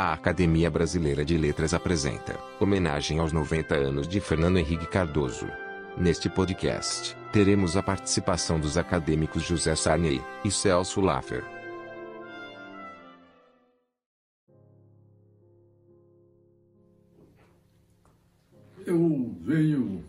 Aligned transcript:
A 0.00 0.12
Academia 0.12 0.70
Brasileira 0.70 1.24
de 1.24 1.36
Letras 1.36 1.74
apresenta 1.74 2.38
homenagem 2.60 3.18
aos 3.18 3.32
90 3.32 3.74
anos 3.74 4.06
de 4.06 4.20
Fernando 4.20 4.56
Henrique 4.56 4.86
Cardoso. 4.86 5.48
Neste 5.96 6.30
podcast, 6.30 7.16
teremos 7.32 7.76
a 7.76 7.82
participação 7.82 8.60
dos 8.60 8.76
acadêmicos 8.76 9.42
José 9.42 9.74
Sarney 9.74 10.20
e 10.44 10.52
Celso 10.52 11.00
Laffer. 11.00 11.42
Eu 18.86 19.36
venho 19.40 20.04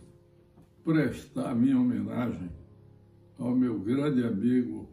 prestar 0.86 1.56
minha 1.56 1.80
homenagem 1.80 2.52
ao 3.40 3.56
meu 3.56 3.80
grande 3.80 4.24
amigo, 4.24 4.88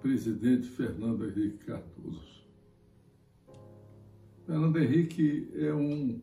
presidente 0.00 0.68
Fernando 0.68 1.24
Henrique 1.24 1.66
Cardoso. 1.66 2.41
Fernando 4.46 4.76
Henrique 4.78 5.48
é 5.54 5.72
um 5.72 6.20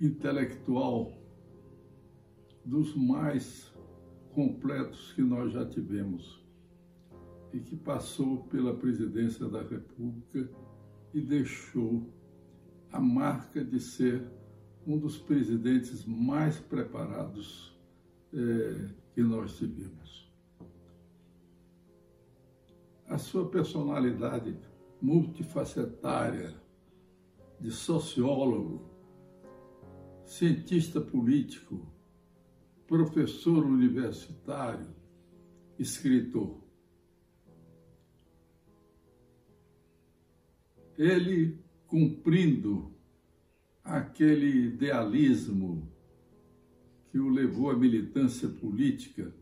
intelectual 0.00 1.12
dos 2.64 2.96
mais 2.96 3.72
completos 4.32 5.12
que 5.12 5.22
nós 5.22 5.52
já 5.52 5.64
tivemos 5.64 6.44
e 7.52 7.60
que 7.60 7.76
passou 7.76 8.44
pela 8.44 8.74
presidência 8.74 9.48
da 9.48 9.62
República 9.62 10.50
e 11.12 11.20
deixou 11.20 12.12
a 12.90 13.00
marca 13.00 13.64
de 13.64 13.78
ser 13.78 14.26
um 14.84 14.98
dos 14.98 15.16
presidentes 15.16 16.04
mais 16.04 16.58
preparados 16.58 17.78
é, 18.32 18.90
que 19.14 19.22
nós 19.22 19.56
tivemos. 19.56 20.28
A 23.06 23.16
sua 23.16 23.48
personalidade 23.48 24.56
multifacetária, 25.00 26.63
de 27.60 27.70
sociólogo, 27.70 28.90
cientista 30.24 31.00
político, 31.00 31.86
professor 32.86 33.64
universitário, 33.64 34.94
escritor. 35.78 36.62
Ele, 40.96 41.58
cumprindo 41.86 42.94
aquele 43.82 44.66
idealismo 44.66 45.90
que 47.10 47.18
o 47.18 47.28
levou 47.28 47.70
à 47.70 47.76
militância 47.76 48.48
política, 48.48 49.34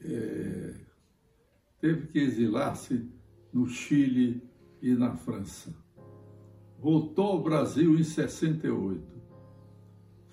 é, 0.00 0.74
teve 1.80 2.06
que 2.08 2.18
exilar-se 2.18 3.08
no 3.52 3.66
Chile 3.66 4.42
e 4.82 4.94
na 4.94 5.16
França 5.16 5.83
voltou 6.84 7.28
ao 7.28 7.42
Brasil 7.42 7.98
em 7.98 8.02
68. 8.04 9.02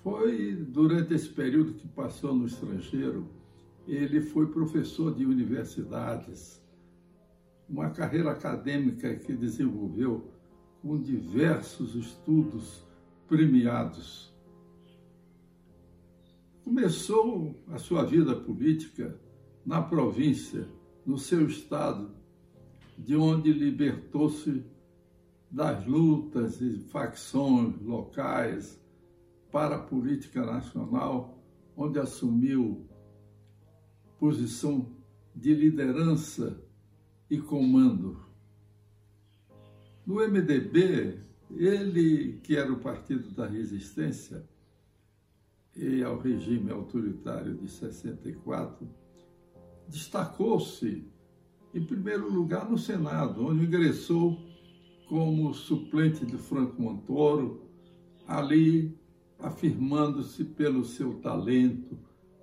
Foi 0.02 0.54
durante 0.54 1.14
esse 1.14 1.30
período 1.30 1.72
que 1.72 1.88
passou 1.88 2.34
no 2.34 2.44
estrangeiro, 2.44 3.26
ele 3.88 4.20
foi 4.20 4.46
professor 4.48 5.14
de 5.14 5.24
universidades, 5.24 6.62
uma 7.66 7.88
carreira 7.88 8.32
acadêmica 8.32 9.16
que 9.16 9.32
desenvolveu 9.32 10.30
com 10.82 11.00
diversos 11.00 11.94
estudos 11.94 12.84
premiados. 13.26 14.30
Começou 16.62 17.58
a 17.68 17.78
sua 17.78 18.04
vida 18.04 18.36
política 18.36 19.18
na 19.64 19.80
província, 19.80 20.68
no 21.06 21.16
seu 21.16 21.46
estado, 21.46 22.10
de 22.98 23.16
onde 23.16 23.50
libertou-se 23.54 24.62
das 25.52 25.86
lutas 25.86 26.62
e 26.62 26.78
facções 26.88 27.78
locais 27.82 28.80
para 29.50 29.76
a 29.76 29.82
política 29.82 30.46
nacional, 30.46 31.38
onde 31.76 31.98
assumiu 31.98 32.88
posição 34.18 34.96
de 35.36 35.54
liderança 35.54 36.58
e 37.28 37.36
comando. 37.36 38.24
No 40.06 40.26
MDB, 40.26 41.20
ele, 41.50 42.40
que 42.42 42.56
era 42.56 42.72
o 42.72 42.80
partido 42.80 43.30
da 43.32 43.46
resistência 43.46 44.48
e 45.76 46.02
ao 46.02 46.18
regime 46.18 46.70
autoritário 46.70 47.54
de 47.54 47.68
64, 47.68 48.88
destacou-se, 49.86 51.06
em 51.74 51.84
primeiro 51.84 52.30
lugar, 52.32 52.70
no 52.70 52.78
Senado, 52.78 53.46
onde 53.46 53.66
ingressou 53.66 54.51
como 55.12 55.52
suplente 55.52 56.24
de 56.24 56.38
Franco 56.38 56.80
Montoro, 56.80 57.60
ali 58.26 58.98
afirmando-se 59.38 60.42
pelo 60.42 60.86
seu 60.86 61.20
talento, 61.20 61.98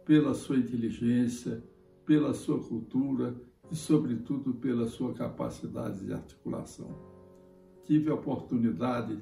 pela 0.06 0.35
sua 0.35 0.57
inteligência, 0.57 1.63
pela 2.06 2.31
sua 2.31 2.63
cultura 2.63 3.35
e, 3.72 3.75
sobretudo, 3.75 4.53
pela 4.53 4.85
sua 4.85 5.16
capacidade 5.16 6.06
de 6.06 6.13
articulação. 6.13 6.96
Tive 7.85 8.12
a 8.12 8.13
oportunidade 8.13 9.19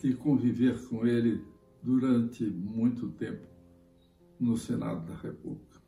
de 0.00 0.14
conviver 0.14 0.80
com 0.86 1.04
ele 1.04 1.44
durante 1.82 2.44
muito 2.44 3.08
tempo 3.08 3.48
no 4.38 4.56
Senado 4.56 5.08
da 5.08 5.16
República. 5.16 5.82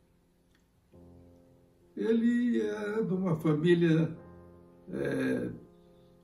Ele 1.95 2.59
é 2.59 3.01
de 3.03 3.13
uma 3.13 3.37
família 3.37 4.13
é, 4.89 5.64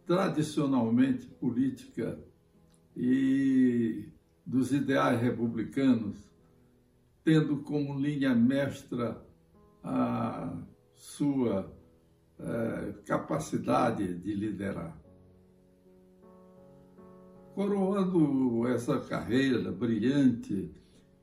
tradicionalmente 0.06 1.28
política 1.28 2.20
e 2.96 4.10
dos 4.46 4.72
ideais 4.72 5.22
republicanos, 5.22 6.18
tendo 7.24 7.58
como 7.58 8.00
linha 8.00 8.34
mestra 8.36 9.24
a 9.84 10.58
sua 10.96 11.72
é, 12.40 12.94
capacidade 13.06 14.14
de 14.16 14.34
liderar. 14.34 15.00
Coroando 17.54 18.68
essa 18.68 19.00
carreira 19.00 19.72
brilhante, 19.72 20.72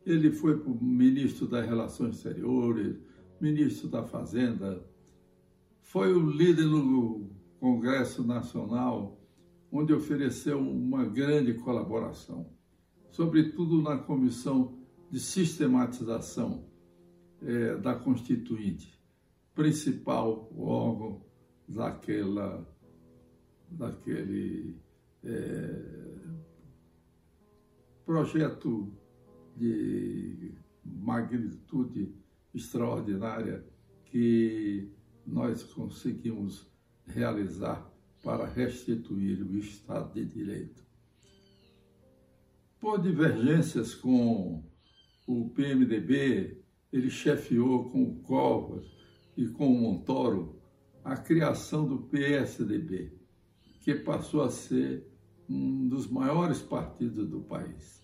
ele 0.05 0.31
foi 0.31 0.62
ministro 0.81 1.47
das 1.47 1.67
Relações 1.67 2.17
Exteriores, 2.17 2.97
ministro 3.41 3.88
da 3.88 4.03
Fazenda, 4.05 4.83
foi 5.83 6.12
o 6.12 6.31
líder 6.31 6.67
no 6.67 7.31
Congresso 7.58 8.24
Nacional, 8.24 9.19
onde 9.70 9.92
ofereceu 9.92 10.58
uma 10.58 11.04
grande 11.04 11.54
colaboração, 11.54 12.50
sobretudo 13.10 13.82
na 13.82 13.98
comissão 13.98 14.78
de 15.10 15.19
sistematização 15.20 16.64
é, 17.42 17.76
da 17.76 17.94
Constituinte, 17.94 18.98
principal 19.54 20.50
órgão 20.56 21.22
daquela, 21.69 22.66
daquele 23.70 24.76
é, 25.25 26.08
projeto 28.04 28.92
de 29.56 30.54
magnitude 30.84 32.14
extraordinária 32.54 33.64
que 34.04 34.90
nós 35.26 35.62
conseguimos 35.62 36.68
realizar 37.08 37.91
para 38.22 38.46
restituir 38.46 39.42
o 39.42 39.56
Estado 39.56 40.12
de 40.14 40.24
Direito. 40.24 40.86
Por 42.80 43.00
divergências 43.00 43.94
com 43.94 44.64
o 45.26 45.50
PMDB, 45.50 46.62
ele 46.92 47.10
chefiou 47.10 47.91
com 47.91 48.02
o 48.04 48.22
Covas 48.22 48.86
e 49.36 49.46
com 49.46 49.70
o 49.70 49.78
Montoro 49.78 50.60
a 51.04 51.16
criação 51.16 51.86
do 51.86 51.98
PSDB, 52.02 53.12
que 53.80 53.94
passou 53.94 54.43
a 54.43 54.50
ser 54.50 55.06
um 55.49 55.88
dos 55.88 56.06
maiores 56.06 56.61
partidos 56.61 57.28
do 57.28 57.40
país. 57.40 58.02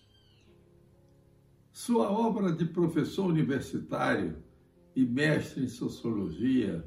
Sua 1.71 2.09
obra 2.09 2.51
de 2.51 2.65
professor 2.65 3.27
universitário 3.27 4.43
e 4.95 5.05
mestre 5.05 5.63
em 5.63 5.67
sociologia 5.67 6.83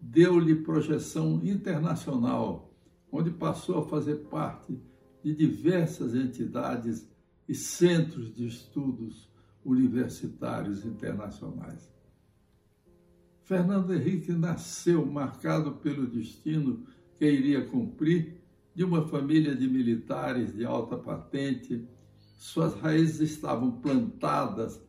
deu-lhe 0.00 0.56
projeção 0.56 1.40
internacional, 1.44 2.72
onde 3.10 3.30
passou 3.30 3.78
a 3.78 3.88
fazer 3.88 4.16
parte 4.30 4.78
de 5.22 5.34
diversas 5.34 6.14
entidades 6.14 7.08
e 7.48 7.54
centros 7.54 8.34
de 8.34 8.46
estudos 8.46 9.28
universitários 9.64 10.84
internacionais. 10.84 11.90
Fernando 13.44 13.94
Henrique 13.94 14.32
nasceu 14.32 15.06
marcado 15.06 15.72
pelo 15.76 16.06
destino 16.06 16.86
que 17.18 17.24
iria 17.24 17.64
cumprir 17.64 18.42
de 18.74 18.84
uma 18.84 19.08
família 19.08 19.56
de 19.56 19.66
militares 19.66 20.54
de 20.54 20.64
alta 20.64 20.96
patente. 20.96 21.88
Suas 22.36 22.74
raízes 22.74 23.32
estavam 23.32 23.72
plantadas 23.80 24.80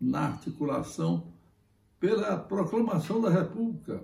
na 0.00 0.20
articulação 0.28 1.32
pela 2.00 2.36
proclamação 2.36 3.20
da 3.20 3.30
República, 3.30 4.02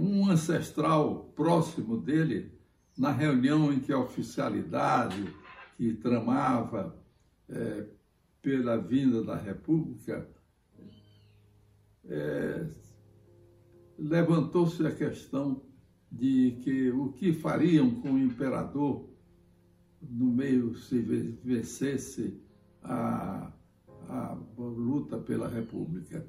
um 0.00 0.30
ancestral 0.30 1.32
próximo 1.36 1.96
dele 1.98 2.52
na 2.96 3.12
reunião 3.12 3.72
em 3.72 3.80
que 3.80 3.92
a 3.92 3.98
oficialidade 3.98 5.32
que 5.76 5.94
tramava 5.94 6.96
é, 7.48 7.86
pela 8.42 8.76
vinda 8.76 9.22
da 9.22 9.36
República, 9.36 10.28
é, 12.04 12.66
levantou-se 13.98 14.86
a 14.86 14.94
questão 14.94 15.62
de 16.10 16.58
que 16.62 16.90
o 16.90 17.12
que 17.12 17.32
fariam 17.32 17.90
com 18.00 18.12
o 18.12 18.18
imperador 18.18 19.08
no 20.02 20.26
meio 20.26 20.74
se 20.74 20.98
vencesse 20.98 22.40
a, 22.82 23.52
a 24.08 24.38
luta 24.58 25.18
pela 25.18 25.48
República. 25.48 26.26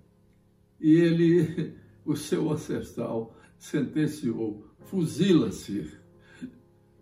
E 0.79 0.91
ele, 0.91 1.77
o 2.06 2.15
seu 2.15 2.51
ancestral, 2.51 3.36
sentenciou: 3.57 4.65
fuzila-se. 4.80 5.92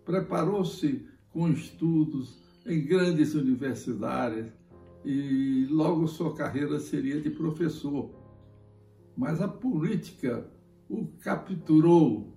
Preparou-se 0.04 1.06
com 1.30 1.48
estudos 1.48 2.38
em 2.66 2.84
grandes 2.84 3.34
universidades 3.34 4.46
e 5.04 5.66
logo 5.70 6.06
sua 6.06 6.34
carreira 6.34 6.78
seria 6.78 7.20
de 7.20 7.30
professor. 7.30 8.10
Mas 9.16 9.40
a 9.40 9.48
política 9.48 10.50
o 10.88 11.06
capturou 11.20 12.36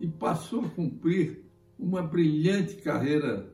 e 0.00 0.08
passou 0.08 0.64
a 0.64 0.68
cumprir 0.68 1.44
uma 1.78 2.02
brilhante 2.02 2.76
carreira 2.76 3.52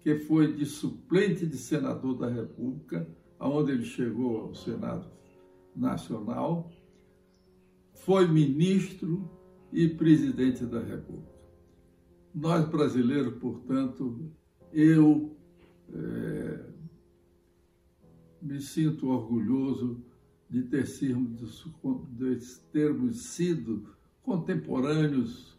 que 0.00 0.18
foi 0.20 0.52
de 0.52 0.64
suplente 0.66 1.46
de 1.46 1.56
senador 1.56 2.16
da 2.16 2.28
República, 2.28 3.08
aonde 3.38 3.72
ele 3.72 3.84
chegou 3.84 4.42
ao 4.42 4.54
Senado 4.54 5.10
Nacional, 5.74 6.70
foi 8.04 8.28
ministro 8.28 9.28
e 9.72 9.88
presidente 9.88 10.64
da 10.64 10.80
República. 10.80 11.36
Nós 12.34 12.68
brasileiros, 12.68 13.34
portanto, 13.38 14.30
eu 14.72 15.36
é, 15.92 16.64
me 18.42 18.60
sinto 18.60 19.08
orgulhoso 19.08 20.04
de, 20.48 20.62
ter 20.62 20.86
sido, 20.86 21.46
de 22.10 22.38
termos 22.72 23.34
sido 23.34 23.88
contemporâneos 24.22 25.56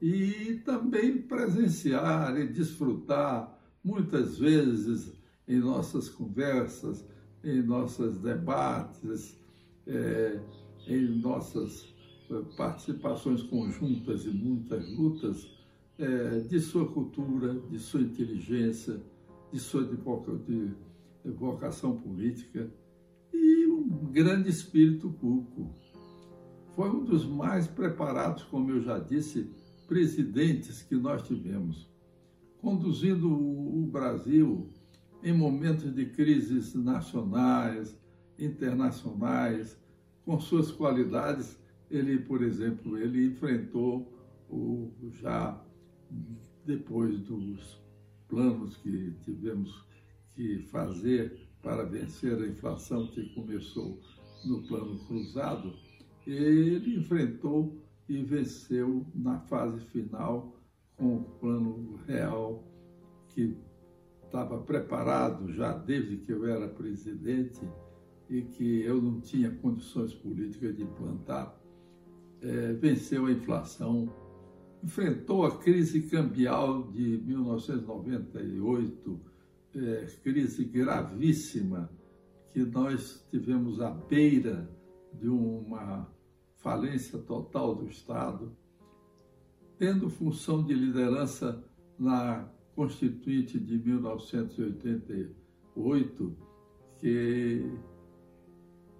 e 0.00 0.60
também 0.64 1.20
presenciar 1.22 2.38
e 2.38 2.46
desfrutar 2.46 3.58
muitas 3.82 4.38
vezes 4.38 5.12
em 5.48 5.58
nossas 5.58 6.08
conversas, 6.08 7.04
em 7.42 7.62
nossos 7.62 8.18
debates, 8.18 9.38
é, 9.86 10.40
em 10.86 11.18
nossas 11.20 11.94
eh, 12.30 12.42
participações 12.56 13.42
conjuntas 13.42 14.24
e 14.24 14.30
muitas 14.30 14.88
lutas, 14.96 15.56
é, 15.98 16.40
de 16.40 16.60
sua 16.60 16.86
cultura, 16.92 17.54
de 17.70 17.78
sua 17.78 18.02
inteligência, 18.02 19.00
de 19.50 19.58
sua 19.58 19.84
de, 19.84 20.74
vocação 21.24 21.96
política 21.96 22.70
e 23.32 23.66
um 23.66 24.12
grande 24.12 24.50
espírito 24.50 25.10
público. 25.10 25.74
Foi 26.74 26.90
um 26.90 27.04
dos 27.04 27.26
mais 27.26 27.66
preparados, 27.66 28.44
como 28.44 28.70
eu 28.70 28.80
já 28.80 28.98
disse, 28.98 29.50
presidentes 29.88 30.82
que 30.82 30.94
nós 30.94 31.26
tivemos, 31.26 31.90
conduzindo 32.58 33.28
o 33.28 33.86
Brasil 33.86 34.70
em 35.22 35.32
momentos 35.32 35.94
de 35.94 36.06
crises 36.06 36.74
nacionais, 36.74 37.98
internacionais, 38.38 39.76
com 40.26 40.40
suas 40.40 40.72
qualidades. 40.72 41.56
Ele, 41.88 42.18
por 42.18 42.42
exemplo, 42.42 42.98
ele 42.98 43.26
enfrentou 43.26 44.12
o 44.50 44.90
já 45.22 45.64
depois 46.66 47.20
dos 47.20 47.80
planos 48.28 48.76
que 48.78 49.12
tivemos 49.22 49.86
que 50.34 50.58
fazer 50.64 51.48
para 51.62 51.84
vencer 51.84 52.36
a 52.36 52.46
inflação 52.46 53.06
que 53.08 53.32
começou 53.34 54.00
no 54.44 54.62
plano 54.64 54.98
cruzado, 55.06 55.72
ele 56.26 56.96
enfrentou 56.96 57.80
e 58.08 58.22
venceu 58.22 59.06
na 59.14 59.38
fase 59.40 59.80
final 59.86 60.54
com 60.96 61.16
o 61.16 61.24
plano 61.40 61.98
real 62.06 62.64
que 63.30 63.56
estava 64.24 64.58
preparado 64.58 65.52
já 65.52 65.72
desde 65.72 66.18
que 66.18 66.32
eu 66.32 66.46
era 66.46 66.68
presidente 66.68 67.60
e 68.28 68.42
que 68.42 68.82
eu 68.82 69.00
não 69.00 69.20
tinha 69.20 69.50
condições 69.50 70.12
políticas 70.14 70.76
de 70.76 70.82
implantar, 70.82 71.56
é, 72.42 72.74
venceu 72.74 73.24
a 73.26 73.32
inflação, 73.32 74.12
enfrentou 74.82 75.46
a 75.46 75.56
crise 75.58 76.02
cambial 76.02 76.90
de 76.90 77.18
1998, 77.18 79.20
é, 79.74 80.06
crise 80.22 80.64
gravíssima 80.64 81.90
que 82.50 82.64
nós 82.64 83.26
tivemos 83.30 83.80
à 83.80 83.90
beira 83.90 84.68
de 85.12 85.28
uma 85.28 86.10
falência 86.56 87.18
total 87.18 87.74
do 87.74 87.86
Estado, 87.86 88.56
tendo 89.78 90.08
função 90.08 90.64
de 90.64 90.72
liderança 90.74 91.62
na 91.98 92.48
Constituinte 92.74 93.58
de 93.58 93.76
1988, 93.78 96.36
que 96.98 97.70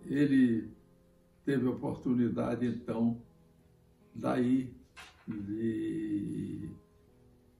ele 0.09 0.71
teve 1.45 1.67
a 1.67 1.71
oportunidade, 1.71 2.67
então, 2.67 3.21
daí 4.15 4.75
de 5.27 6.71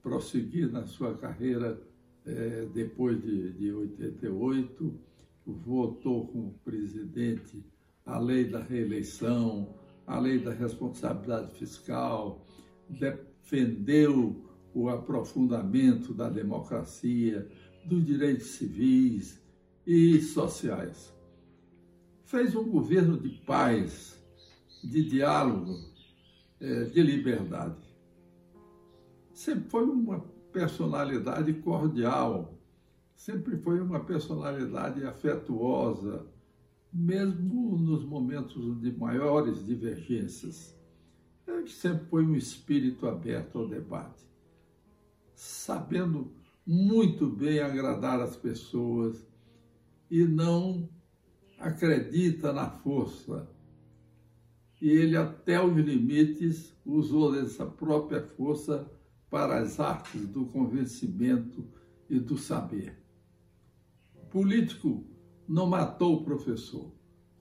prosseguir 0.01 0.71
na 0.71 0.85
sua 0.85 1.17
carreira 1.17 1.81
é, 2.25 2.67
depois 2.73 3.21
de, 3.21 3.53
de 3.53 3.71
88, 3.71 4.99
votou 5.45 6.27
como 6.27 6.53
presidente 6.63 7.63
a 8.05 8.19
lei 8.19 8.45
da 8.45 8.61
reeleição, 8.61 9.75
a 10.05 10.19
lei 10.19 10.39
da 10.39 10.51
responsabilidade 10.51 11.51
fiscal, 11.57 12.45
defendeu 12.89 14.43
o 14.73 14.89
aprofundamento 14.89 16.13
da 16.13 16.29
democracia, 16.29 17.47
dos 17.85 18.05
direitos 18.05 18.47
civis 18.47 19.41
e 19.85 20.21
sociais. 20.21 21.13
Fez 22.27 22.53
um 22.53 22.69
governo 22.69 23.17
de 23.17 23.29
paz, 23.29 24.21
de 24.83 25.01
diálogo, 25.01 25.79
é, 26.59 26.83
de 26.83 27.01
liberdade. 27.01 27.77
Sempre 29.31 29.69
foi 29.69 29.85
uma 29.85 30.19
personalidade 30.51 31.53
cordial, 31.53 32.53
sempre 33.15 33.55
foi 33.55 33.79
uma 33.79 34.01
personalidade 34.01 35.05
afetuosa, 35.05 36.27
mesmo 36.91 37.77
nos 37.77 38.03
momentos 38.03 38.77
de 38.81 38.91
maiores 38.91 39.65
divergências. 39.65 40.77
Ele 41.47 41.69
sempre 41.69 42.07
foi 42.07 42.25
um 42.25 42.35
espírito 42.35 43.07
aberto 43.07 43.59
ao 43.59 43.69
debate, 43.69 44.25
sabendo 45.33 46.29
muito 46.65 47.25
bem 47.25 47.61
agradar 47.61 48.19
as 48.19 48.35
pessoas 48.35 49.25
e 50.11 50.25
não 50.25 50.89
acredita 51.57 52.53
na 52.53 52.69
força. 52.69 53.49
E 54.79 54.89
ele, 54.89 55.17
até 55.17 55.63
os 55.63 55.75
limites, 55.75 56.75
usou 56.85 57.31
dessa 57.31 57.65
própria 57.65 58.21
força 58.21 58.89
para 59.29 59.59
as 59.59 59.79
artes 59.79 60.27
do 60.27 60.45
convencimento 60.45 61.65
e 62.09 62.19
do 62.19 62.37
saber. 62.37 62.97
O 64.15 64.25
político 64.27 65.03
não 65.47 65.65
matou 65.65 66.15
o 66.15 66.23
professor, 66.23 66.91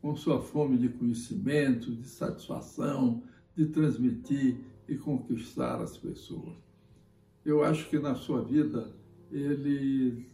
com 0.00 0.16
sua 0.16 0.40
fome 0.40 0.78
de 0.78 0.88
conhecimento, 0.88 1.94
de 1.94 2.08
satisfação, 2.08 3.22
de 3.54 3.66
transmitir 3.66 4.60
e 4.88 4.96
conquistar 4.96 5.80
as 5.80 5.96
pessoas. 5.96 6.56
Eu 7.44 7.62
acho 7.62 7.88
que 7.88 7.98
na 7.98 8.14
sua 8.14 8.42
vida 8.42 8.94
ele 9.30 10.26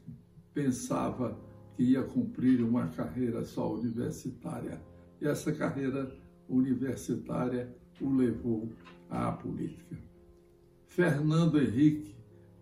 pensava 0.55 1.39
que 1.83 1.91
ia 1.91 2.03
cumprir 2.05 2.63
uma 2.63 2.87
carreira 2.87 3.45
só 3.45 3.75
universitária. 3.75 4.81
E 5.21 5.27
essa 5.27 5.53
carreira 5.53 6.17
universitária 6.49 7.75
o 8.01 8.15
levou 8.15 8.71
à 9.11 9.33
política. 9.33 9.99
Fernando 10.87 11.61
Henrique 11.61 12.15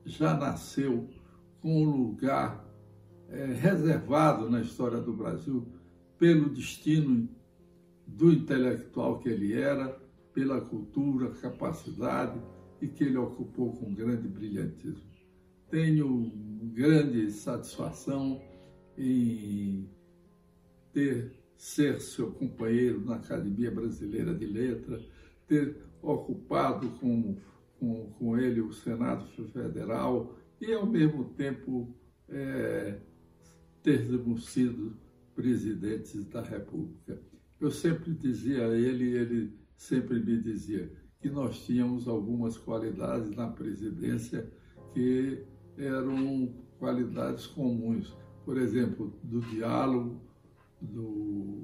já 0.06 0.34
nasceu 0.34 1.06
com 1.60 1.82
um 1.82 1.90
lugar 1.90 2.64
é, 3.28 3.44
reservado 3.44 4.48
na 4.48 4.62
história 4.62 4.98
do 4.98 5.12
Brasil 5.12 5.66
pelo 6.18 6.48
destino 6.48 7.28
do 8.06 8.32
intelectual 8.32 9.18
que 9.18 9.28
ele 9.28 9.52
era, 9.52 10.00
pela 10.32 10.62
cultura, 10.62 11.30
capacidade 11.32 12.40
e 12.80 12.88
que 12.88 13.04
ele 13.04 13.18
ocupou 13.18 13.72
com 13.72 13.92
grande 13.92 14.26
brilhantismo. 14.26 15.10
Tenho 15.68 16.32
grande 16.72 17.30
satisfação 17.30 18.40
em 18.96 19.88
ter 20.92 21.32
ser 21.56 22.00
seu 22.00 22.30
companheiro 22.32 23.04
na 23.04 23.16
Academia 23.16 23.70
Brasileira 23.70 24.34
de 24.34 24.46
Letras, 24.46 25.06
ter 25.46 25.76
ocupado 26.00 26.88
como 26.98 27.36
com, 27.78 28.10
com 28.18 28.38
ele 28.38 28.62
o 28.62 28.72
Senado 28.72 29.26
Federal 29.48 30.34
e, 30.60 30.72
ao 30.72 30.86
mesmo 30.86 31.24
tempo, 31.34 31.94
é, 32.28 32.98
termos 33.82 34.48
sido 34.48 34.96
presidentes 35.34 36.26
da 36.28 36.42
República. 36.42 37.20
Eu 37.60 37.70
sempre 37.70 38.12
dizia 38.14 38.66
a 38.66 38.74
ele, 38.74 39.16
ele 39.16 39.52
sempre 39.76 40.18
me 40.18 40.40
dizia 40.40 40.90
que 41.20 41.28
nós 41.28 41.64
tínhamos 41.66 42.08
algumas 42.08 42.56
qualidades 42.56 43.30
na 43.36 43.48
presidência 43.48 44.50
que 44.94 45.44
eram 45.76 46.54
qualidades 46.78 47.46
comuns. 47.46 48.16
Por 48.50 48.58
exemplo, 48.58 49.12
do 49.22 49.40
diálogo, 49.42 50.20
do, 50.80 51.62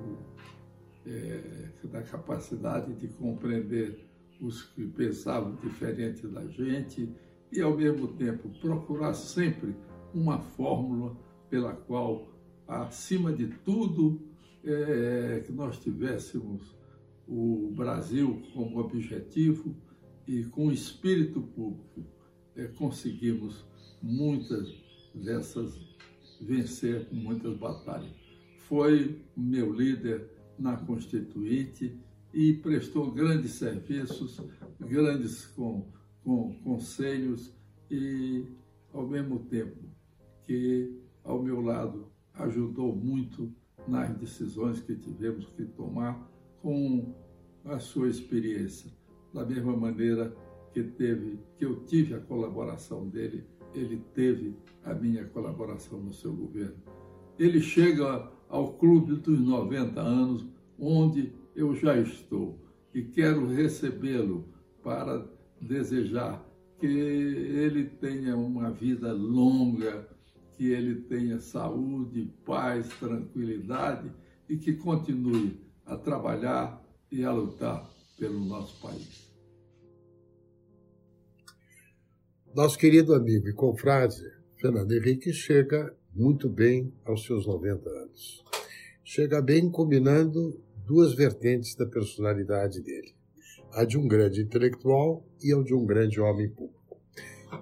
é, 1.05 1.73
da 1.83 2.01
capacidade 2.01 2.95
de 2.95 3.09
compreender 3.09 4.09
os 4.41 4.63
que 4.63 4.87
pensavam 4.87 5.57
diferente 5.57 6.29
da 6.29 6.47
gente 6.47 7.13
e, 7.51 7.61
ao 7.61 7.77
mesmo 7.77 8.07
tempo, 8.15 8.49
procurar 8.61 9.15
sempre 9.15 9.75
uma 10.15 10.39
fórmula 10.39 11.17
pela 11.51 11.73
qual, 11.73 12.29
acima 12.69 13.33
de 13.33 13.49
tudo, 13.65 14.21
é, 14.63 15.43
que 15.45 15.51
nós 15.51 15.79
tivéssemos 15.79 16.73
o 17.27 17.73
Brasil 17.75 18.41
como 18.55 18.79
objetivo 18.79 19.75
e 20.25 20.45
com 20.45 20.71
espírito 20.71 21.41
público 21.41 22.07
é, 22.55 22.69
conseguimos 22.69 23.67
muitas 24.01 24.73
dessas 25.13 25.86
vencer 26.41 27.09
muitas 27.13 27.57
batalhas. 27.57 28.15
Foi 28.69 29.23
meu 29.37 29.73
líder 29.73 30.31
na 30.59 30.77
Constituinte 30.77 31.99
e 32.33 32.55
prestou 32.55 33.11
grandes 33.11 33.53
serviços, 33.53 34.41
grandes 34.81 35.47
com, 35.47 35.87
com, 36.23 36.55
conselhos 36.63 37.55
e, 37.91 38.45
ao 38.93 39.07
mesmo 39.07 39.41
tempo, 39.41 39.79
que 40.43 41.01
ao 41.25 41.43
meu 41.43 41.61
lado 41.61 42.11
ajudou 42.35 42.95
muito 42.95 43.53
nas 43.87 44.15
decisões 44.19 44.81
que 44.81 44.97
tivemos 44.97 45.47
que 45.51 45.65
tomar 45.65 46.31
com 46.61 47.15
a 47.65 47.79
sua 47.79 48.09
experiência. 48.09 48.91
Da 49.33 49.45
mesma 49.45 49.77
maneira 49.77 50.35
que 50.73 50.83
teve, 50.83 51.39
que 51.57 51.65
eu 51.65 51.85
tive 51.85 52.15
a 52.15 52.21
colaboração 52.21 53.09
dele, 53.09 53.45
ele 53.75 54.03
teve 54.15 54.55
a 54.85 54.95
minha 54.95 55.25
colaboração 55.25 56.01
no 56.01 56.13
seu 56.13 56.33
governo. 56.33 56.77
Ele 57.39 57.61
chega 57.61 58.31
ao 58.49 58.75
clube 58.75 59.17
dos 59.17 59.41
90 59.41 60.01
anos, 60.01 60.47
onde 60.79 61.33
eu 61.55 61.75
já 61.75 61.97
estou 61.99 62.59
e 62.95 63.03
quero 63.03 63.47
recebê-lo 63.47 64.49
para 64.83 65.27
desejar 65.61 66.45
que 66.79 66.87
ele 66.87 67.85
tenha 67.85 68.37
uma 68.37 68.71
vida 68.71 69.13
longa, 69.13 70.09
que 70.57 70.67
ele 70.67 71.03
tenha 71.03 71.39
saúde, 71.41 72.33
paz, 72.45 72.89
tranquilidade 72.99 74.11
e 74.49 74.57
que 74.57 74.75
continue 74.75 75.61
a 75.85 75.97
trabalhar 75.97 76.83
e 77.11 77.25
a 77.25 77.33
lutar 77.33 77.89
pelo 78.19 78.41
nosso 78.45 78.81
país. 78.81 79.36
Nosso 82.57 82.79
querido 82.79 83.13
amigo 83.13 83.51
e 83.51 83.53
confrade 83.53 84.17
Fernando 84.59 84.91
Henrique 84.91 85.31
chega 85.31 85.95
muito 86.15 86.49
bem 86.49 86.91
aos 87.05 87.27
seus 87.27 87.47
90 87.47 87.87
anos. 87.87 88.43
Chega 89.05 89.43
bem 89.43 89.71
combinando 89.71 90.59
duas 90.87 91.15
vertentes 91.15 91.75
da 91.75 91.85
personalidade 91.85 92.81
dele: 92.81 93.15
a 93.75 93.85
de 93.85 93.99
um 93.99 94.09
grande 94.09 94.41
intelectual 94.41 95.23
e 95.45 95.53
a 95.53 95.63
de 95.63 95.75
um 95.75 95.85
grande 95.85 96.19
homem 96.19 96.49
público. 96.49 96.99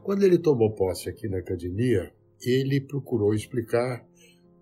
Quando 0.04 0.22
ele 0.22 0.38
tomou 0.38 0.72
posse 0.76 1.08
aqui 1.08 1.26
na 1.26 1.38
academia, 1.38 2.14
ele 2.40 2.80
procurou 2.80 3.34
explicar 3.34 4.06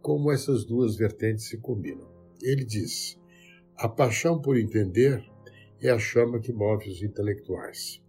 como 0.00 0.32
essas 0.32 0.64
duas 0.64 0.96
vertentes 0.96 1.44
se 1.44 1.58
combinam. 1.58 2.10
Ele 2.40 2.64
diz: 2.64 3.20
a 3.76 3.86
paixão 3.86 4.40
por 4.40 4.56
entender 4.56 5.22
é 5.78 5.90
a 5.90 5.98
chama 5.98 6.40
que 6.40 6.54
move 6.54 6.88
os 6.88 7.02
intelectuais. 7.02 8.00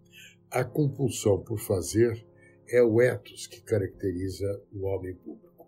A 0.54 0.62
compulsão 0.62 1.42
por 1.42 1.58
fazer 1.58 2.24
é 2.68 2.80
o 2.80 3.02
ethos 3.02 3.48
que 3.48 3.60
caracteriza 3.60 4.62
o 4.72 4.84
homem 4.84 5.12
público. 5.16 5.66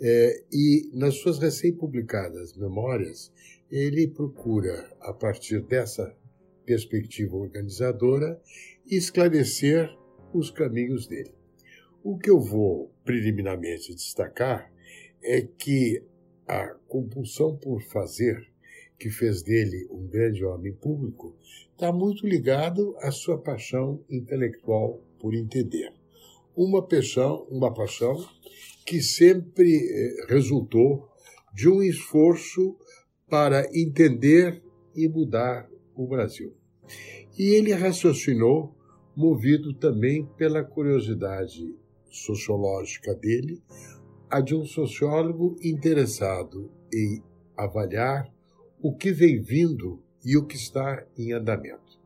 É, 0.00 0.42
e 0.50 0.90
nas 0.94 1.16
suas 1.16 1.38
recém-publicadas 1.38 2.56
memórias, 2.56 3.30
ele 3.70 4.08
procura, 4.08 4.90
a 5.02 5.12
partir 5.12 5.60
dessa 5.60 6.16
perspectiva 6.64 7.36
organizadora, 7.36 8.40
esclarecer 8.86 9.94
os 10.32 10.50
caminhos 10.50 11.06
dele. 11.06 11.34
O 12.02 12.16
que 12.16 12.30
eu 12.30 12.40
vou 12.40 12.90
preliminarmente 13.04 13.94
destacar 13.94 14.72
é 15.22 15.42
que 15.42 16.02
a 16.48 16.68
compulsão 16.88 17.58
por 17.58 17.82
fazer, 17.82 18.50
que 18.98 19.10
fez 19.10 19.42
dele 19.42 19.86
um 19.90 20.06
grande 20.06 20.44
homem 20.44 20.72
público, 20.72 21.36
está 21.72 21.92
muito 21.92 22.26
ligado 22.26 22.96
à 22.98 23.10
sua 23.10 23.38
paixão 23.38 24.02
intelectual 24.08 25.00
por 25.18 25.34
entender. 25.34 25.92
Uma 26.56 26.86
paixão, 26.86 27.46
uma 27.50 27.72
paixão 27.72 28.16
que 28.86 29.00
sempre 29.00 29.74
eh, 29.76 30.26
resultou 30.28 31.08
de 31.52 31.68
um 31.68 31.82
esforço 31.82 32.76
para 33.28 33.66
entender 33.74 34.62
e 34.94 35.08
mudar 35.08 35.68
o 35.94 36.06
Brasil. 36.06 36.54
E 37.38 37.54
ele 37.54 37.72
raciocinou, 37.72 38.76
movido 39.16 39.74
também 39.74 40.26
pela 40.36 40.62
curiosidade 40.62 41.74
sociológica 42.10 43.14
dele, 43.14 43.62
a 44.30 44.40
de 44.40 44.54
um 44.54 44.64
sociólogo 44.64 45.56
interessado 45.62 46.70
em 46.92 47.22
avaliar 47.56 48.33
o 48.84 48.94
que 48.94 49.10
vem 49.10 49.40
vindo 49.40 49.98
e 50.22 50.36
o 50.36 50.44
que 50.44 50.56
está 50.56 51.06
em 51.16 51.32
andamento. 51.32 51.98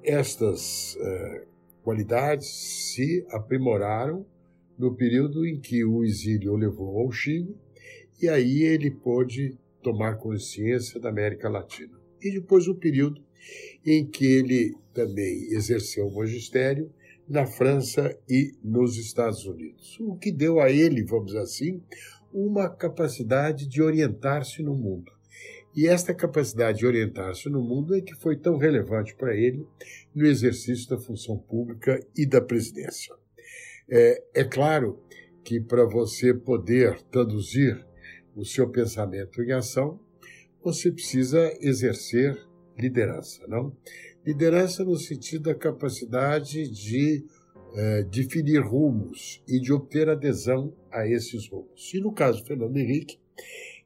Estas 0.00 0.94
uh, 0.94 1.46
qualidades 1.82 2.46
se 2.94 3.26
aprimoraram 3.30 4.24
no 4.78 4.94
período 4.94 5.44
em 5.44 5.58
que 5.58 5.84
o 5.84 6.04
exílio 6.04 6.52
o 6.52 6.56
levou 6.56 7.00
ao 7.00 7.10
Chile, 7.10 7.56
e 8.20 8.28
aí 8.28 8.62
ele 8.62 8.92
pôde 8.92 9.58
tomar 9.82 10.18
consciência 10.18 11.00
da 11.00 11.08
América 11.08 11.48
Latina. 11.48 11.98
E 12.22 12.30
depois 12.30 12.68
o 12.68 12.76
período 12.76 13.20
em 13.84 14.06
que 14.06 14.24
ele 14.24 14.76
também 14.94 15.48
exerceu 15.50 16.06
o 16.06 16.14
magistério 16.14 16.92
na 17.28 17.44
França 17.44 18.16
e 18.30 18.52
nos 18.62 18.96
Estados 18.96 19.44
Unidos, 19.46 19.98
o 19.98 20.14
que 20.14 20.30
deu 20.30 20.60
a 20.60 20.70
ele, 20.70 21.02
vamos 21.02 21.34
assim, 21.34 21.82
uma 22.32 22.68
capacidade 22.68 23.66
de 23.66 23.82
orientar-se 23.82 24.62
no 24.62 24.76
mundo. 24.76 25.10
E 25.74 25.86
esta 25.86 26.12
capacidade 26.12 26.78
de 26.78 26.86
orientar-se 26.86 27.48
no 27.48 27.62
mundo 27.62 27.94
é 27.94 28.00
que 28.00 28.14
foi 28.14 28.36
tão 28.36 28.58
relevante 28.58 29.14
para 29.14 29.34
ele 29.34 29.66
no 30.14 30.26
exercício 30.26 30.88
da 30.88 30.98
função 30.98 31.38
pública 31.38 31.98
e 32.16 32.26
da 32.26 32.40
presidência. 32.40 33.14
É, 33.90 34.22
é 34.34 34.44
claro 34.44 35.02
que 35.42 35.60
para 35.60 35.84
você 35.84 36.34
poder 36.34 37.00
traduzir 37.10 37.84
o 38.36 38.44
seu 38.44 38.68
pensamento 38.68 39.42
em 39.42 39.52
ação, 39.52 39.98
você 40.62 40.92
precisa 40.92 41.52
exercer 41.60 42.38
liderança, 42.78 43.44
não? 43.48 43.76
Liderança 44.24 44.84
no 44.84 44.96
sentido 44.96 45.44
da 45.44 45.54
capacidade 45.54 46.68
de 46.68 47.24
é, 47.74 48.02
definir 48.04 48.60
rumos 48.60 49.42
e 49.48 49.58
de 49.58 49.72
obter 49.72 50.08
adesão 50.08 50.74
a 50.90 51.06
esses 51.06 51.48
rumos. 51.48 51.92
E 51.92 52.00
no 52.00 52.12
caso 52.12 52.40
do 52.40 52.46
Fernando 52.46 52.76
Henrique, 52.76 53.18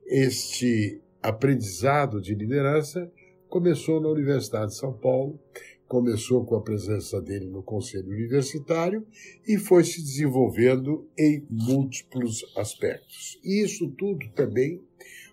este 0.07 1.00
aprendizado 1.26 2.21
de 2.21 2.37
liderança 2.37 3.11
começou 3.49 4.00
na 4.00 4.09
Universidade 4.09 4.71
de 4.71 4.76
São 4.76 4.92
Paulo, 4.92 5.40
começou 5.88 6.45
com 6.45 6.54
a 6.54 6.62
presença 6.62 7.21
dele 7.21 7.47
no 7.47 7.64
Conselho 7.64 8.09
Universitário 8.09 9.04
e 9.47 9.59
foi 9.59 9.83
se 9.83 10.00
desenvolvendo 10.00 11.09
em 11.18 11.45
múltiplos 11.50 12.45
aspectos. 12.56 13.40
E 13.42 13.64
isso 13.64 13.88
tudo 13.99 14.28
também 14.37 14.80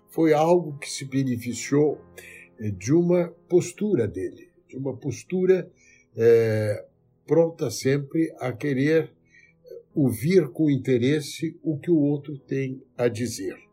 foi 0.10 0.34
algo 0.34 0.80
que 0.80 0.90
se 0.90 1.06
beneficiou 1.06 2.02
eh, 2.60 2.72
de 2.72 2.92
uma 2.92 3.30
postura 3.48 4.08
dele, 4.08 4.50
de 4.68 4.76
uma 4.76 4.98
postura 4.98 5.72
é, 6.16 6.86
pronta 7.28 7.70
sempre 7.70 8.34
a 8.40 8.52
querer 8.52 9.12
ouvir 9.94 10.50
com 10.50 10.72
interesse 10.72 11.56
o 11.62 11.78
que 11.78 11.92
o 11.92 12.00
outro 12.00 12.38
tem 12.38 12.82
a 12.98 13.08
dizer. 13.08 13.73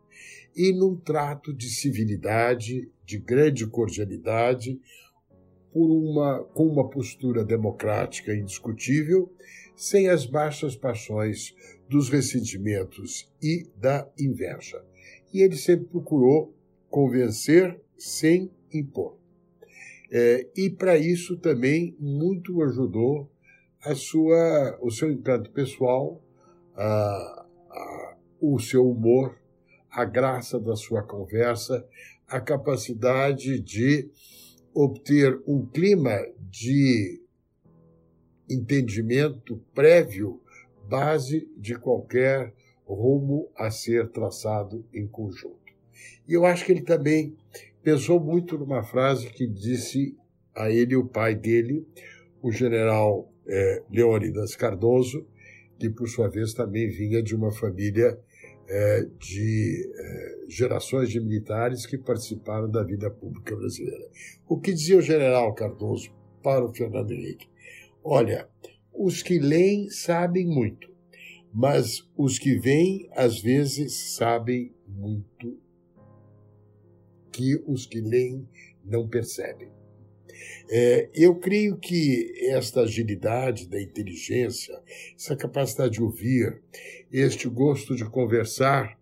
E 0.55 0.73
num 0.73 0.95
trato 0.95 1.53
de 1.53 1.69
civilidade, 1.69 2.89
de 3.05 3.17
grande 3.17 3.65
cordialidade, 3.67 4.79
por 5.71 5.89
uma, 5.89 6.43
com 6.53 6.67
uma 6.67 6.89
postura 6.89 7.43
democrática 7.43 8.35
indiscutível, 8.35 9.31
sem 9.75 10.09
as 10.09 10.25
baixas 10.25 10.75
paixões 10.75 11.55
dos 11.89 12.09
ressentimentos 12.09 13.31
e 13.41 13.67
da 13.77 14.07
inveja. 14.19 14.83
E 15.33 15.41
ele 15.41 15.55
sempre 15.55 15.85
procurou 15.87 16.53
convencer 16.89 17.79
sem 17.97 18.51
impor. 18.73 19.17
É, 20.11 20.45
e 20.57 20.69
para 20.69 20.97
isso 20.97 21.37
também 21.37 21.95
muito 21.97 22.61
ajudou 22.63 23.31
a 23.81 23.95
sua, 23.95 24.77
o 24.81 24.91
seu 24.91 25.09
encanto 25.09 25.49
pessoal, 25.51 26.21
o 28.39 28.59
seu 28.59 28.87
humor, 28.89 29.40
a 29.91 30.05
graça 30.05 30.59
da 30.59 30.75
sua 30.75 31.03
conversa, 31.03 31.85
a 32.27 32.39
capacidade 32.39 33.59
de 33.59 34.09
obter 34.73 35.41
um 35.45 35.65
clima 35.65 36.17
de 36.39 37.21
entendimento 38.49 39.61
prévio, 39.73 40.41
base 40.87 41.49
de 41.57 41.75
qualquer 41.75 42.53
rumo 42.85 43.49
a 43.55 43.69
ser 43.69 44.09
traçado 44.09 44.85
em 44.93 45.07
conjunto. 45.07 45.59
E 46.27 46.33
eu 46.33 46.45
acho 46.45 46.65
que 46.65 46.71
ele 46.71 46.81
também 46.81 47.35
pensou 47.83 48.19
muito 48.19 48.57
numa 48.57 48.83
frase 48.83 49.29
que 49.29 49.47
disse 49.47 50.17
a 50.55 50.69
ele 50.69 50.95
o 50.95 51.05
pai 51.05 51.35
dele, 51.35 51.85
o 52.41 52.51
general 52.51 53.31
é, 53.47 53.83
Leônidas 53.89 54.55
Cardoso, 54.55 55.25
que 55.79 55.89
por 55.89 56.07
sua 56.07 56.29
vez 56.29 56.53
também 56.53 56.89
vinha 56.89 57.23
de 57.23 57.35
uma 57.35 57.51
família 57.51 58.19
é, 58.73 59.05
de 59.19 59.91
é, 59.93 60.45
gerações 60.47 61.09
de 61.09 61.19
militares 61.19 61.85
que 61.85 61.97
participaram 61.97 62.71
da 62.71 62.81
vida 62.81 63.11
pública 63.11 63.53
brasileira. 63.53 64.07
O 64.47 64.57
que 64.57 64.71
dizia 64.71 64.97
o 64.97 65.01
general 65.01 65.53
Cardoso 65.53 66.09
para 66.41 66.63
o 66.63 66.73
Fernando 66.73 67.11
Henrique? 67.11 67.49
Olha, 68.01 68.47
os 68.93 69.21
que 69.21 69.39
leem 69.39 69.89
sabem 69.89 70.47
muito, 70.47 70.89
mas 71.53 72.09
os 72.15 72.39
que 72.39 72.57
veem 72.57 73.09
às 73.11 73.41
vezes 73.41 74.15
sabem 74.15 74.73
muito 74.87 75.59
que 77.29 77.61
os 77.67 77.85
que 77.85 77.99
leem 77.99 78.47
não 78.85 79.05
percebem. 79.05 79.69
É, 80.69 81.09
eu 81.13 81.35
creio 81.35 81.77
que 81.77 82.33
esta 82.49 82.81
agilidade 82.81 83.67
da 83.67 83.81
inteligência, 83.81 84.79
essa 85.15 85.35
capacidade 85.35 85.93
de 85.93 86.03
ouvir, 86.03 86.61
este 87.11 87.47
gosto 87.49 87.95
de 87.95 88.05
conversar, 88.05 88.97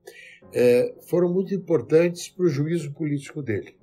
é, 0.53 0.95
foram 1.07 1.31
muito 1.31 1.53
importantes 1.53 2.29
para 2.29 2.45
o 2.45 2.49
juízo 2.49 2.91
político 2.91 3.41
dele, 3.41 3.75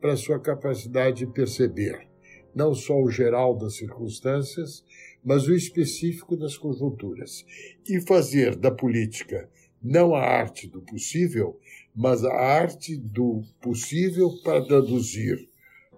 para 0.00 0.12
a 0.12 0.16
sua 0.16 0.38
capacidade 0.38 1.24
de 1.24 1.32
perceber 1.32 2.12
não 2.54 2.74
só 2.74 3.00
o 3.00 3.10
geral 3.10 3.56
das 3.56 3.76
circunstâncias, 3.76 4.84
mas 5.24 5.46
o 5.46 5.54
específico 5.54 6.36
das 6.36 6.56
conjunturas, 6.56 7.44
e 7.88 8.00
fazer 8.00 8.56
da 8.56 8.70
política 8.70 9.48
não 9.82 10.14
a 10.14 10.20
arte 10.20 10.68
do 10.68 10.80
possível, 10.80 11.58
mas 11.94 12.24
a 12.24 12.32
arte 12.32 12.96
do 12.96 13.42
possível 13.60 14.30
para 14.44 14.64
traduzir 14.64 15.48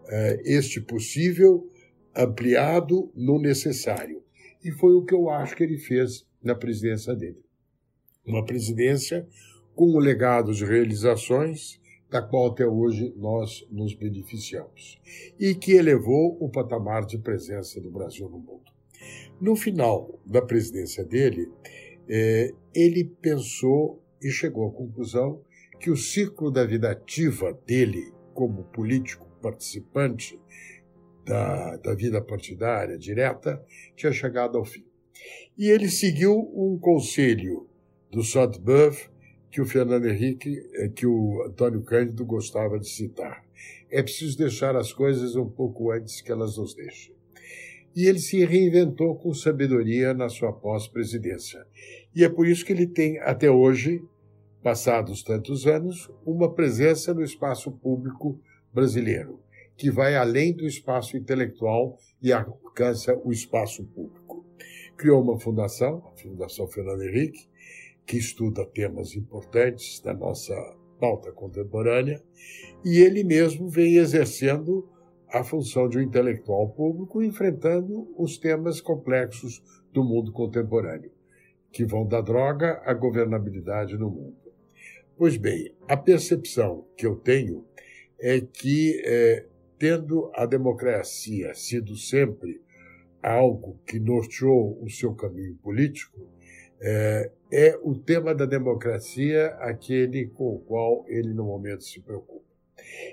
eh, 0.09 0.41
este 0.45 0.81
possível 0.81 1.69
ampliado 2.15 3.11
no 3.15 3.41
necessário. 3.41 4.23
E 4.63 4.71
foi 4.71 4.95
o 4.95 5.05
que 5.05 5.15
eu 5.15 5.29
acho 5.29 5.57
que 5.57 5.63
ele 5.63 5.79
fez 5.79 6.27
na 6.43 6.55
presidência 6.55 7.15
dele. 7.15 7.43
Uma 8.27 8.45
presidência 8.45 9.27
com 9.75 9.91
um 9.91 9.99
legado 9.99 10.53
de 10.53 10.65
realizações, 10.65 11.81
da 12.11 12.23
qual 12.23 12.53
até 12.53 12.67
hoje 12.67 13.13
nós 13.17 13.67
nos 13.71 13.95
beneficiamos, 13.95 15.01
e 15.39 15.55
que 15.55 15.73
elevou 15.73 16.37
o 16.41 16.49
patamar 16.49 17.05
de 17.05 17.19
presença 17.19 17.81
do 17.81 17.91
Brasil 17.91 18.29
no 18.29 18.39
mundo. 18.39 18.73
No 19.41 19.57
final 19.57 20.19
da 20.25 20.41
presidência 20.41 21.05
dele, 21.05 21.51
eh, 22.09 22.55
ele 22.75 23.05
pensou 23.05 24.01
e 24.23 24.31
chegou 24.31 24.69
à 24.69 24.73
conclusão 24.73 25.43
que 25.81 25.91
o 25.91 25.97
ciclo 25.97 26.51
da 26.51 26.65
vida 26.65 26.91
ativa 26.91 27.53
dele 27.67 28.13
como 28.33 28.65
político 28.65 29.27
participante 29.45 30.41
da, 31.23 31.77
da 31.77 31.95
vida 31.95 32.23
partidária 32.23 32.97
direta 32.97 33.63
tinha 33.95 34.11
chegado 34.11 34.57
ao 34.57 34.65
fim. 34.65 34.85
E 35.57 35.69
ele 35.69 35.89
seguiu 35.91 36.35
um 36.55 36.79
conselho 36.79 37.69
do 38.11 38.25
Sainte-Beuve 38.25 39.11
que 39.51 39.61
o 39.61 39.67
Fernando 39.67 40.07
Henrique, 40.07 40.59
eh, 40.75 40.89
que 40.89 41.07
o 41.07 41.45
Antônio 41.47 41.83
Cândido 41.83 42.25
gostava 42.25 42.79
de 42.79 42.89
citar. 42.89 43.45
É 43.91 44.03
preciso 44.03 44.37
deixar 44.39 44.75
as 44.75 44.93
coisas 44.93 45.37
um 45.37 45.49
pouco 45.49 45.93
antes 45.93 46.21
que 46.21 46.33
elas 46.33 46.57
nos 46.57 46.75
deixem. 46.75 47.15
E 47.95 48.07
ele 48.07 48.19
se 48.19 48.45
reinventou 48.45 49.15
com 49.15 49.33
sabedoria 49.33 50.13
na 50.13 50.29
sua 50.29 50.53
pós-presidência. 50.53 51.65
E 52.17 52.25
é 52.25 52.29
por 52.29 52.49
isso 52.49 52.65
que 52.65 52.73
ele 52.73 52.89
tem, 52.89 53.21
até 53.21 53.49
hoje, 53.49 54.03
passados 54.63 55.23
tantos 55.23 55.67
anos, 55.67 56.11
uma 56.27 56.53
presença 56.53 57.15
no 57.15 57.23
espaço 57.23 57.71
público 57.71 58.41
brasileiro, 58.75 59.41
que 59.77 59.91
vai 59.91 60.17
além 60.17 60.53
do 60.53 60.67
espaço 60.67 61.17
intelectual 61.17 61.97
e 62.21 62.33
alcança 62.33 63.17
o 63.25 63.31
espaço 63.31 63.85
público. 63.85 64.45
Criou 64.97 65.23
uma 65.23 65.39
fundação, 65.39 66.03
a 66.13 66.17
Fundação 66.21 66.67
Fernando 66.67 67.03
Henrique, 67.03 67.49
que 68.07 68.17
estuda 68.17 68.67
temas 68.67 69.15
importantes 69.15 70.01
da 70.01 70.13
nossa 70.13 70.55
pauta 71.01 71.33
contemporânea, 71.33 72.23
e 72.85 72.99
ele 72.99 73.25
mesmo 73.25 73.69
vem 73.69 73.97
exercendo 73.97 74.89
a 75.29 75.43
função 75.43 75.89
de 75.89 75.99
um 75.99 76.03
intelectual 76.03 76.69
público, 76.69 77.23
enfrentando 77.23 78.13
os 78.17 78.39
temas 78.39 78.81
complexos 78.81 79.63
do 79.93 80.05
mundo 80.05 80.33
contemporâneo, 80.33 81.11
que 81.73 81.85
vão 81.85 82.07
da 82.07 82.21
droga 82.21 82.81
à 82.85 82.95
governabilidade 82.95 83.97
no 83.97 84.11
mundo. 84.11 84.37
Pois 85.17 85.37
bem, 85.37 85.75
a 85.89 85.97
percepção 85.97 86.87
que 86.97 87.07
eu 87.07 87.17
tenho 87.17 87.65
é 88.21 88.41
que, 88.41 89.03
é, 89.05 89.47
tendo 89.79 90.31
a 90.35 90.47
democracia 90.47 91.55
sido 91.55 91.97
sempre 91.97 92.61
algo 93.23 93.79
que 93.87 93.99
norteou 93.99 94.79
o 94.83 94.91
seu 94.91 95.15
caminho 95.15 95.55
político, 95.57 96.29
é, 96.81 97.31
é 97.51 97.79
o 97.83 97.95
tema 97.95 98.35
da 98.35 98.45
democracia 98.45 99.47
aquele 99.61 100.27
com 100.27 100.57
o 100.57 100.59
qual 100.59 101.05
ele, 101.09 101.33
no 101.33 101.45
momento, 101.45 101.85
se 101.85 102.01
preocupa. 102.01 102.45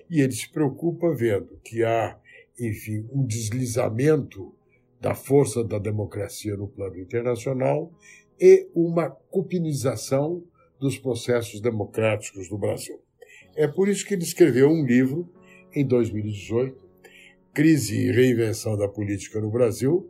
E 0.09 0.19
ele 0.19 0.33
se 0.33 0.51
preocupa 0.51 1.13
vendo 1.13 1.59
que 1.63 1.83
há, 1.83 2.19
enfim, 2.59 3.07
um 3.11 3.25
deslizamento 3.25 4.53
da 4.99 5.15
força 5.15 5.63
da 5.63 5.79
democracia 5.79 6.55
no 6.55 6.67
plano 6.67 6.99
internacional 6.99 7.91
e 8.39 8.69
uma 8.75 9.09
cupinização 9.09 10.43
dos 10.79 10.97
processos 10.97 11.61
democráticos 11.61 12.49
do 12.49 12.57
Brasil. 12.57 12.99
É 13.55 13.67
por 13.67 13.89
isso 13.89 14.05
que 14.05 14.13
ele 14.13 14.23
escreveu 14.23 14.69
um 14.69 14.85
livro 14.85 15.29
em 15.73 15.85
2018, 15.85 16.89
Crise 17.53 17.95
e 17.95 18.11
Reinvenção 18.11 18.77
da 18.77 18.87
Política 18.87 19.41
no 19.41 19.51
Brasil, 19.51 20.09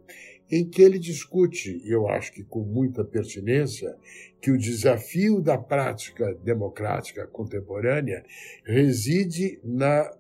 em 0.52 0.68
que 0.68 0.82
ele 0.82 1.00
discute, 1.00 1.82
e 1.84 1.92
eu 1.92 2.08
acho 2.08 2.34
que 2.34 2.44
com 2.44 2.62
muita 2.62 3.04
pertinência, 3.04 3.96
que 4.40 4.52
o 4.52 4.58
desafio 4.58 5.42
da 5.42 5.58
prática 5.58 6.36
democrática 6.44 7.26
contemporânea 7.26 8.24
reside 8.64 9.60
na, 9.64 10.12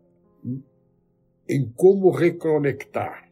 em 1.48 1.70
como 1.76 2.10
reconectar 2.10 3.30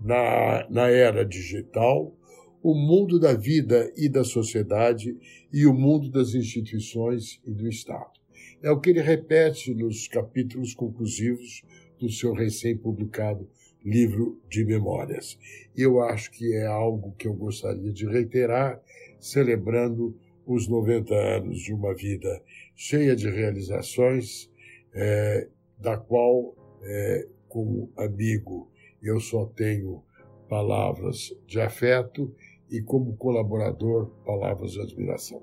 na, 0.00 0.66
na 0.70 0.88
era 0.88 1.24
digital 1.24 2.14
o 2.62 2.74
mundo 2.74 3.20
da 3.20 3.34
vida 3.34 3.92
e 3.96 4.08
da 4.08 4.24
sociedade 4.24 5.16
e 5.52 5.66
o 5.66 5.74
mundo 5.74 6.10
das 6.10 6.34
instituições 6.34 7.40
e 7.44 7.52
do 7.52 7.68
Estado. 7.68 8.17
É 8.62 8.70
o 8.70 8.80
que 8.80 8.90
ele 8.90 9.00
repete 9.00 9.72
nos 9.72 10.08
capítulos 10.08 10.74
conclusivos 10.74 11.62
do 11.98 12.10
seu 12.10 12.32
recém-publicado 12.32 13.48
livro 13.84 14.40
de 14.48 14.64
memórias. 14.64 15.38
Eu 15.76 16.02
acho 16.02 16.30
que 16.32 16.54
é 16.54 16.66
algo 16.66 17.14
que 17.16 17.28
eu 17.28 17.34
gostaria 17.34 17.92
de 17.92 18.06
reiterar, 18.06 18.82
celebrando 19.20 20.18
os 20.44 20.66
90 20.66 21.14
anos 21.14 21.60
de 21.60 21.72
uma 21.72 21.94
vida 21.94 22.42
cheia 22.74 23.14
de 23.14 23.28
realizações, 23.30 24.50
é, 24.92 25.48
da 25.78 25.96
qual, 25.96 26.56
é, 26.82 27.28
como 27.48 27.92
amigo, 27.96 28.68
eu 29.00 29.20
só 29.20 29.46
tenho 29.46 30.02
palavras 30.48 31.32
de 31.46 31.60
afeto 31.60 32.34
e, 32.70 32.80
como 32.80 33.16
colaborador, 33.16 34.10
palavras 34.24 34.72
de 34.72 34.80
admiração. 34.80 35.42